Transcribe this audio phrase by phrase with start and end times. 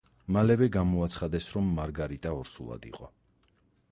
[0.35, 3.13] მალევე გამოაცხადეს, რომ მარგარიტა ორსულად იყო.